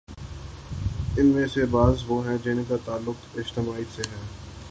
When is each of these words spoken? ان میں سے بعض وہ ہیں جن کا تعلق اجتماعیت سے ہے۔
ان 1.17 1.25
میں 1.25 1.47
سے 1.47 1.65
بعض 1.65 2.03
وہ 2.07 2.25
ہیں 2.27 2.37
جن 2.43 2.63
کا 2.67 2.75
تعلق 2.85 3.37
اجتماعیت 3.37 3.95
سے 3.95 4.01
ہے۔ 4.11 4.21